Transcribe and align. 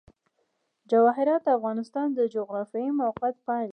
جواهرات 0.91 1.41
د 1.45 1.49
افغانستان 1.57 2.07
د 2.13 2.19
جغرافیایي 2.33 2.91
موقیعت 3.01 3.35
پایله 3.47 3.67
ده. 3.67 3.69